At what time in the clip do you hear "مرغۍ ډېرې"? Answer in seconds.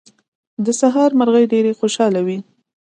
1.19-1.77